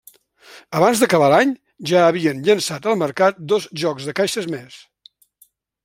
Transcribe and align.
Abans 0.77 1.03
d’acabar 1.03 1.27
l’any, 1.33 1.51
ja 1.91 2.01
havien 2.05 2.41
llençat 2.47 2.89
al 2.93 2.99
mercat 3.05 3.45
dos 3.53 3.69
jocs 3.83 4.09
de 4.09 4.17
caixes 4.23 4.53
més. 4.57 4.81